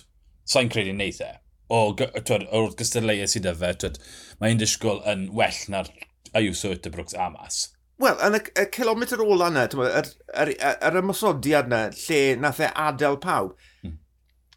sa'n 0.42 0.70
credu 0.73 0.94
neith 0.96 1.20
e. 1.23 1.28
O, 1.70 1.92
twyd, 1.94 2.49
o'r 2.50 2.75
gystadleuau 2.78 3.30
sydd 3.30 3.46
fe, 3.61 3.70
twyd, 3.78 4.00
mae 4.40 4.56
un 4.56 4.58
disgwyl 4.58 4.99
yn 5.12 5.28
well 5.38 5.61
na'r 5.70 5.90
Ayuso 6.35 6.73
Ytterbrooks 6.75 7.14
Amas. 7.14 7.61
Wel, 8.02 8.18
yn 8.26 8.40
y, 8.40 8.40
y 8.58 8.64
kilometr 8.75 9.23
ola 9.23 9.52
yna, 9.52 9.68
yr, 9.70 10.11
yr, 10.42 10.52
yr 10.90 10.99
ymosodiad 10.99 11.70
yna, 11.70 11.80
lle 12.00 12.20
nath 12.42 12.64
e 12.66 12.73
adael 12.88 13.20
pawb, 13.23 13.54
hmm. 13.85 13.94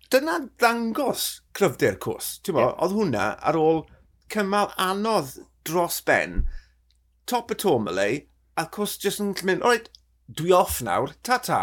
dyna 0.09 0.39
ddangos 0.47 1.27
cryfder 1.53 2.01
cws. 2.01 2.31
Yeah. 2.49 2.73
Oedd 2.81 2.97
hwnna 2.97 3.29
ar 3.45 3.61
ôl 3.61 3.85
cymal 4.33 4.73
anodd 4.89 5.37
dros 5.69 6.01
ben, 6.09 6.47
top 7.29 7.53
y 7.53 7.61
tomolei, 7.61 8.19
a 8.57 8.65
cws 8.73 8.97
jyst 9.05 9.21
yn 9.23 9.37
mynd, 9.45 9.63
oed, 9.69 9.93
dwi 10.37 10.53
off 10.55 10.79
nawr, 10.85 11.15
ta-ta, 11.25 11.61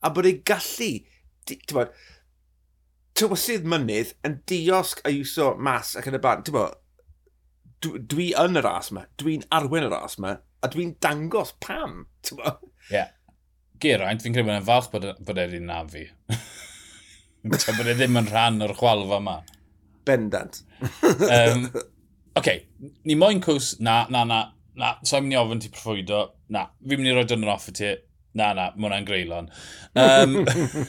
a 0.00 0.12
bod 0.14 0.28
ei 0.28 0.38
gallu, 0.46 0.92
ti'n 1.48 1.76
bod, 1.76 1.94
tywysydd 3.18 3.66
mynydd 3.68 4.14
yn 4.26 4.38
diosg 4.48 5.02
a 5.04 5.12
iwso 5.12 5.52
mas 5.60 5.96
ac 5.98 6.08
yn 6.08 6.16
y 6.16 6.22
barn. 6.22 6.44
Ti'n 6.46 6.56
bod, 6.56 6.78
dwi, 7.84 8.02
dwi 8.12 8.28
yn 8.40 8.60
y 8.60 8.64
ras 8.64 8.92
yma, 8.92 9.06
dwi'n 9.20 9.46
arwen 9.56 9.88
y 9.88 9.92
ras 9.92 10.18
yma, 10.20 10.36
a 10.60 10.70
dwi'n 10.72 10.94
dangos 11.02 11.54
pam, 11.64 12.04
ti'n 12.26 12.40
bod? 12.40 12.62
Ie. 12.90 12.96
Yeah. 12.98 13.16
Geraint, 13.80 14.20
fi'n 14.20 14.34
credu 14.36 14.50
bod 14.50 14.58
e'n 14.58 14.66
falch 14.66 14.90
bod, 14.92 15.06
e, 15.08 15.14
bod 15.24 15.38
e'n 15.40 15.64
na 15.64 15.80
fi. 15.88 16.04
Ti'n 17.40 17.78
bod 17.78 17.88
e 17.88 17.94
ddim 17.96 18.18
yn 18.20 18.28
rhan 18.28 18.60
o'r 18.66 18.74
chwalfa 18.76 19.20
yma. 19.22 19.38
Bendant. 20.04 20.60
um, 20.82 21.64
Oce, 21.70 21.84
okay. 22.36 22.60
ni 23.08 23.16
moyn 23.16 23.40
cws, 23.42 23.72
na, 23.84 24.02
na, 24.12 24.26
na, 24.28 24.42
na, 24.78 24.94
so 25.02 25.18
i'n 25.18 25.26
mynd 25.26 25.36
i 25.36 25.40
ofyn 25.40 25.62
ti 25.64 25.72
profwydo, 25.74 26.22
na, 26.54 26.68
fi'n 26.84 27.00
mynd 27.00 27.10
i 27.10 27.16
roi 27.16 27.26
dyn 27.28 27.50
off 27.50 27.68
i 27.70 27.76
ti, 27.76 27.92
na, 28.38 28.52
na, 28.54 28.70
mae 28.76 28.86
hwnna'n 28.86 29.06
greulon. 29.08 29.50
Um, 29.98 30.36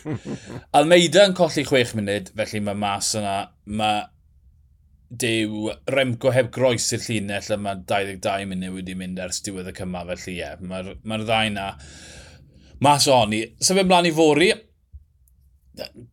Almeida 0.77 1.25
yn 1.29 1.37
colli 1.37 1.65
6 1.67 1.95
munud, 1.97 2.33
felly 2.37 2.63
mae 2.65 2.81
mas 2.83 3.13
yna, 3.17 3.35
mae 3.71 4.01
dew 5.21 5.71
Remco 5.91 6.31
heb 6.31 6.51
groes 6.55 6.85
i'r 6.95 7.03
llinell 7.03 7.49
a 7.51 7.57
mae 7.59 7.81
22 7.87 8.47
munud 8.47 8.77
wedi 8.77 8.95
mynd 8.95 9.19
ers 9.19 9.41
diwedd 9.43 9.71
y 9.71 9.75
cyma, 9.75 10.05
felly 10.13 10.35
ie, 10.37 10.39
yeah, 10.39 10.59
mae'r 10.61 10.93
mae 11.03 11.25
ddau 11.25 11.55
na 11.55 11.71
mas 12.81 13.07
oni. 13.11 13.43
So 13.61 13.75
fe 13.77 13.83
mlaen 13.85 14.09
i 14.09 14.13
fori, 14.15 14.51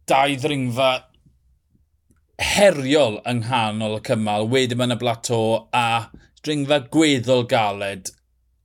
dau 0.08 0.34
ddringfa 0.40 0.90
heriol 2.38 3.18
yng 3.26 3.44
nghanol 3.44 3.98
y 3.98 4.02
cymal, 4.06 4.48
wedyn 4.50 4.78
mae'n 4.78 4.94
y 4.94 4.98
blato 5.00 5.40
a 5.75 5.87
dringfa 6.45 6.80
gweddol 6.92 7.45
galed 7.50 8.11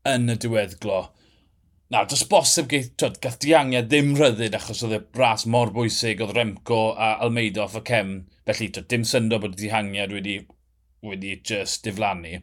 yn 0.10 0.32
y 0.32 0.38
diweddglo. 0.40 1.02
Na, 1.94 2.04
dros 2.10 2.24
bosib 2.30 2.70
gaeth, 2.72 2.94
twyd, 2.98 3.20
gaeth 3.22 3.40
diangiau 3.44 3.86
ddim 3.86 4.16
rhyddid 4.18 4.56
achos 4.58 4.82
oedd 4.86 4.96
y 4.98 5.00
bras 5.16 5.46
mor 5.46 5.72
bwysig 5.76 6.24
oedd 6.24 6.34
Remco 6.38 6.80
a 6.94 7.14
Almeida 7.26 7.64
off 7.66 7.78
y 7.78 7.84
cem. 7.90 8.14
Felly, 8.48 8.70
twyd, 8.74 8.88
dim 8.92 9.06
syndo 9.08 9.40
bod 9.42 9.58
y 9.58 9.62
dihangiad 9.64 10.16
wedi, 10.16 10.40
wedi 11.06 11.36
just 11.46 11.86
diflannu. 11.86 12.40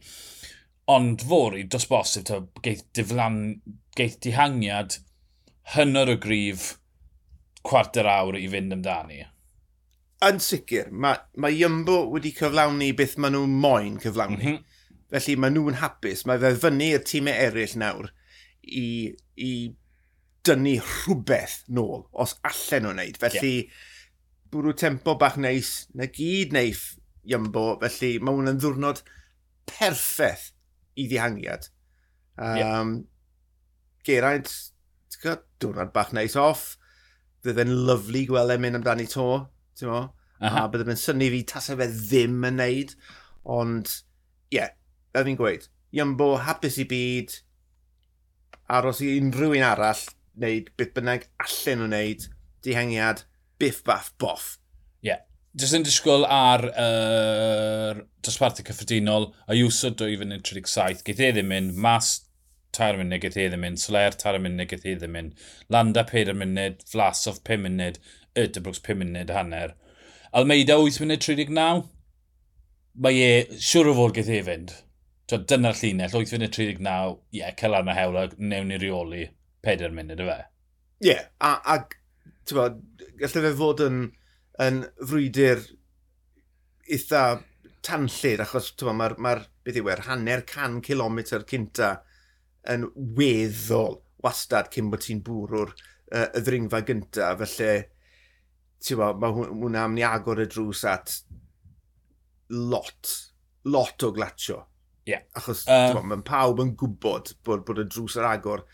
Ond 0.94 1.24
fori, 1.26 1.64
dros 1.66 1.88
bosib, 1.90 2.28
twyd, 2.30 2.50
gaeth, 2.64 2.86
diflan, 2.96 3.40
gaeth 3.98 4.20
dihangiad 4.26 5.00
hynod 5.74 6.14
o 6.14 6.16
grif 6.22 6.72
cwarter 7.66 8.08
awr 8.08 8.38
i 8.38 8.46
fynd 8.50 8.78
amdani. 8.78 9.24
Yn 10.26 10.38
sicr, 10.44 10.90
mae, 10.92 11.18
mae 11.40 11.56
Iymbo 11.56 12.02
wedi 12.12 12.32
cyflawni 12.36 12.92
beth 12.96 13.16
maen 13.18 13.34
nhw 13.36 13.48
moyn 13.50 13.96
cyflawni. 14.02 14.38
Mm 14.38 14.46
-hmm 14.46 14.76
Felly 15.10 15.36
mae 15.40 15.54
nhw'n 15.54 15.80
hapus. 15.80 16.24
Mae 16.28 16.40
fe 16.42 16.54
fyny 16.62 16.92
i'r 16.92 17.04
tîmau 17.06 17.34
eraill 17.48 17.76
nawr 17.80 18.10
i, 18.62 18.86
i 19.36 19.52
dynnu 20.46 20.76
rhywbeth 20.80 21.64
nôl, 21.72 22.04
os 22.12 22.36
allan 22.46 22.86
nhw'n 22.86 23.00
wneud. 23.00 23.20
Felly, 23.22 23.54
yeah. 23.64 23.86
bwrw 24.54 24.74
tempo 24.78 25.16
bach 25.20 25.38
neis, 25.40 25.88
na 25.94 26.08
gyd 26.10 26.54
neif 26.56 26.86
Iambo, 27.28 27.74
felly 27.82 28.14
mae 28.22 28.36
hwn 28.36 28.54
yn 28.54 28.60
ddwrnod 28.60 29.02
perffaith 29.68 30.50
i 30.98 31.06
ddihangiad. 31.10 31.68
Um, 32.40 32.58
yeah. 32.58 32.84
Geraint, 34.08 34.52
diwrnod 35.60 35.92
bach 35.94 36.14
neis 36.16 36.36
off, 36.40 36.74
bydde'n 37.44 37.72
lyflu 37.88 38.24
gweld 38.30 38.54
e'n 38.54 38.62
mynd 38.64 38.80
amdani 38.80 39.06
to, 39.10 39.26
ti'n 39.78 39.92
mo? 39.92 40.02
Uh 40.40 40.48
-huh. 40.48 40.62
A 40.64 40.68
bydde'n 40.72 40.98
syni 41.00 41.28
fi 41.32 41.42
tasau 41.44 41.76
fe 41.80 41.90
ddim 41.92 42.40
yn 42.48 42.56
neud, 42.62 42.94
ond, 43.44 43.92
ie, 44.48 44.56
yeah, 44.58 44.72
fel 45.14 45.26
fi'n 45.26 45.38
gweud, 45.38 45.66
Iambo, 45.96 46.34
hapus 46.46 46.78
i 46.78 46.86
byd, 46.90 47.34
aros 48.70 49.00
i 49.02 49.16
unrhyw 49.18 49.56
un 49.58 49.66
arall, 49.66 50.04
wneud 50.38 50.70
beth 50.78 50.94
bynnag 50.96 51.26
allan 51.44 51.80
nhw 51.80 51.88
wneud, 51.90 52.26
dihengiad, 52.64 53.24
biff 53.58 53.82
baff 53.84 54.12
boff. 54.22 54.56
Ie. 55.02 55.10
Yeah. 55.10 55.24
Jyst 55.58 55.74
yn 55.74 55.84
disgwyl 55.86 56.24
ar 56.30 56.62
yr 56.68 57.98
uh, 57.98 58.02
dosbarthu 58.22 58.62
cyffredinol, 58.68 59.32
a 59.50 59.56
iwso 59.58 59.90
2 59.98 60.18
funud 60.20 60.44
37, 60.46 61.02
geith 61.06 61.22
e 61.26 61.32
ddim 61.34 61.50
mynd, 61.50 61.74
mas 61.74 62.12
tair 62.76 62.98
munud 63.00 63.18
gaeth 63.22 63.38
e 63.40 63.48
ddim 63.50 63.64
mynd, 63.66 63.82
Soler 63.82 64.14
tair 64.14 64.38
munud 64.38 64.70
gaeth 64.70 64.86
e 64.86 64.94
ddim 65.00 65.16
mynd, 65.16 65.46
Landa 65.74 66.04
4 66.06 66.36
munud, 66.38 66.84
Vlasov 66.92 67.40
5 67.48 67.64
munud, 67.66 67.98
Ydybrooks 68.38 68.82
5 68.86 69.00
munud 69.02 69.34
hanner. 69.34 69.74
Almeida 70.38 70.78
8 70.78 71.02
munud 71.02 71.26
39, 71.26 71.82
mae 73.02 73.26
e 73.26 73.58
siwr 73.58 73.90
o 73.90 73.96
fod 73.98 74.14
gaeth 74.20 74.30
e 74.30 74.40
fynd 74.46 74.76
dyna'r 75.38 75.76
llinell, 75.78 76.14
8 76.16 76.32
funud 76.32 76.54
39, 76.56 77.18
ie, 77.30 77.40
yeah, 77.40 77.52
cael 77.58 77.76
arna 77.78 77.94
hewla, 77.94 78.26
newn 78.38 78.70
ni 78.70 78.78
reoli, 78.80 79.26
4 79.66 79.92
munud 79.94 80.22
y 80.22 80.26
fe. 80.26 80.38
Ie, 81.00 81.10
yeah, 81.12 81.28
a, 81.46 81.52
a 81.74 81.76
tywa, 82.48 82.66
gallai 83.20 83.44
fe 83.46 83.52
fod 83.60 83.82
yn, 83.84 84.00
yn 84.64 84.80
frwydr 84.98 85.62
eitha 86.90 87.24
tanllid, 87.86 88.42
achos 88.44 88.72
mae'r 88.82 89.16
ma, 89.22 89.36
beth 89.64 89.78
yw 89.80 89.92
er, 89.92 90.04
hanner 90.08 90.44
can 90.48 90.80
kilometr 90.84 91.46
cynta 91.48 91.92
yn 92.72 92.88
weddol 93.16 94.00
wastad 94.24 94.68
cyn 94.74 94.90
bod 94.92 95.04
ti'n 95.04 95.22
bwrw'r 95.24 95.70
uh, 95.70 96.26
y 96.26 96.42
ddringfa 96.44 96.82
gynta, 96.88 97.32
felly 97.40 97.72
mae 99.20 99.36
hwnna 99.36 99.84
am 99.84 99.94
ni 99.96 100.04
agor 100.04 100.40
y 100.40 100.48
drws 100.48 100.82
at 100.88 101.14
lot, 102.50 103.14
lot 103.68 104.08
o 104.08 104.12
glatio 104.16 104.64
Yeah. 105.10 105.26
Achos 105.38 105.66
uh, 105.66 105.98
mae 106.06 106.22
pawb 106.26 106.62
yn 106.62 106.74
gwybod 106.78 107.34
bod, 107.46 107.64
bod 107.66 107.82
y 107.82 107.86
drws 107.90 108.16
yr 108.20 108.28
agor 108.30 108.64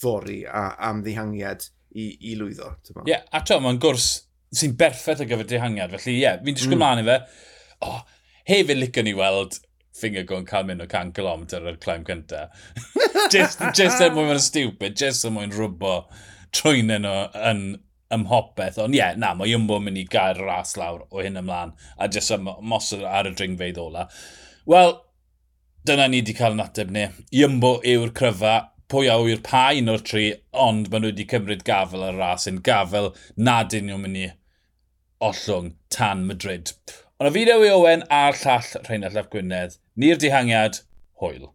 fori 0.00 0.42
a 0.44 0.66
am 0.88 1.02
ddihangiad 1.04 1.68
i, 1.94 2.08
i 2.32 2.34
lwyddo. 2.38 2.72
Ie, 3.04 3.12
yeah, 3.12 3.26
a 3.32 3.42
to, 3.46 3.60
mae'n 3.62 3.78
gwrs 3.82 4.08
sy'n 4.54 4.74
berffaith 4.78 5.22
ar 5.22 5.30
gyfer 5.30 5.48
dehangiad. 5.50 5.94
Felly, 5.94 6.16
ie, 6.16 6.24
yeah, 6.26 6.40
fi'n 6.42 6.58
disgwyl 6.58 6.78
mm. 6.78 6.82
mlaen 6.82 7.04
i 7.04 7.06
fe. 7.08 7.20
Oh, 7.86 8.02
hefyd 8.50 8.80
licen 8.80 9.08
ni 9.08 9.14
weld 9.18 9.60
finger 9.94 10.26
go'n 10.26 10.46
cael 10.48 10.66
mynd 10.66 10.82
o 10.82 10.88
100 10.90 11.14
km 11.14 11.46
ar 11.54 11.70
y 11.70 11.76
climb 11.82 12.06
cynta. 12.08 12.48
just, 13.34 13.62
just 13.78 14.02
er 14.02 14.14
mwyn 14.14 14.40
stupid, 14.42 14.98
just 14.98 15.26
er 15.26 15.34
mwyn 15.34 15.54
rwbo 15.54 16.00
trwy'n 16.54 16.90
nhw 16.90 17.16
yn 17.50 17.64
ymhopeth. 18.14 18.80
Ond 18.82 18.96
ie, 18.96 19.00
yeah, 19.00 19.14
na, 19.18 19.32
mae 19.38 19.50
Jumbo 19.50 19.78
mynd 19.82 20.00
i 20.00 20.06
gael 20.10 20.40
ras 20.42 20.74
lawr 20.80 21.06
o 21.10 21.22
hyn 21.22 21.38
ymlaen 21.40 21.74
a 21.98 22.10
just 22.10 22.34
ymosod 22.34 23.06
ar 23.06 23.30
y 23.30 23.34
dringfeidd 23.38 23.80
ola. 23.82 24.08
Wel, 24.70 24.96
dyna 25.88 26.06
ni 26.08 26.22
wedi 26.22 26.32
cael 26.36 26.54
yn 26.56 26.62
ateb 26.64 26.92
ni. 26.94 27.02
Iymbo 27.36 27.74
yw'r 27.92 28.12
cryfa, 28.16 28.54
pwy 28.88 29.10
a 29.12 29.18
yw'r 29.20 29.42
pa 29.44 29.66
un 29.76 29.92
o'r 29.92 30.04
tri, 30.10 30.24
ond 30.66 30.88
maen 30.88 31.04
nhw 31.04 31.10
wedi 31.12 31.26
cymryd 31.28 31.64
gafel 31.68 32.06
ar 32.06 32.16
ras 32.20 32.48
yn 32.48 32.62
gafel 32.68 33.10
nad 33.48 33.76
un 33.76 33.90
nhw'n 33.90 34.04
mynd 34.06 34.20
i 34.22 34.28
ollwng 35.28 35.74
tan 35.96 36.24
Madrid. 36.30 36.72
Ond 37.20 37.28
y 37.28 37.34
fideo 37.36 37.60
i 37.66 37.74
Owen 37.74 38.06
a'r 38.22 38.40
llall 38.40 38.72
Rheinald 38.88 39.18
Laf 39.18 39.28
Gwynedd. 39.34 39.76
Ni'r 40.00 40.20
dihangiad, 40.24 40.80
hwyl. 41.20 41.52